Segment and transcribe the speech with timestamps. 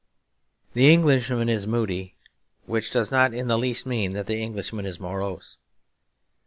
[0.73, 2.15] The Englishman is moody;
[2.65, 5.59] which does not in the least mean that the Englishman is morose.